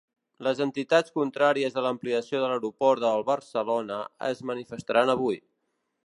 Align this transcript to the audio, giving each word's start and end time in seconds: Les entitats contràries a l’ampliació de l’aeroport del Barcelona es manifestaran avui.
Les 0.45 0.59
entitats 0.63 1.13
contràries 1.17 1.75
a 1.75 1.83
l’ampliació 1.87 2.41
de 2.43 2.49
l’aeroport 2.53 3.03
del 3.03 3.25
Barcelona 3.27 3.99
es 4.29 4.41
manifestaran 4.53 5.13
avui. 5.15 5.39